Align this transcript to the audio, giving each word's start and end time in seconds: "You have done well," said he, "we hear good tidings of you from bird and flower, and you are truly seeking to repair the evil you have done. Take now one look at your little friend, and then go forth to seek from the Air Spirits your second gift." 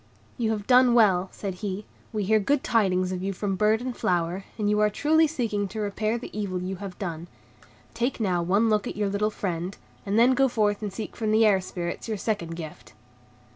"You 0.35 0.49
have 0.49 0.65
done 0.65 0.95
well," 0.95 1.29
said 1.31 1.53
he, 1.61 1.85
"we 2.11 2.23
hear 2.23 2.39
good 2.39 2.63
tidings 2.63 3.11
of 3.11 3.21
you 3.21 3.33
from 3.33 3.55
bird 3.55 3.81
and 3.81 3.95
flower, 3.95 4.45
and 4.57 4.67
you 4.67 4.79
are 4.79 4.89
truly 4.89 5.27
seeking 5.27 5.67
to 5.67 5.79
repair 5.79 6.17
the 6.17 6.35
evil 6.35 6.59
you 6.59 6.77
have 6.77 6.97
done. 6.97 7.27
Take 7.93 8.19
now 8.19 8.41
one 8.41 8.67
look 8.67 8.87
at 8.87 8.95
your 8.97 9.09
little 9.09 9.29
friend, 9.29 9.77
and 10.03 10.17
then 10.17 10.33
go 10.33 10.47
forth 10.47 10.79
to 10.79 10.89
seek 10.89 11.15
from 11.15 11.29
the 11.31 11.45
Air 11.45 11.61
Spirits 11.61 12.07
your 12.07 12.17
second 12.17 12.55
gift." 12.55 12.93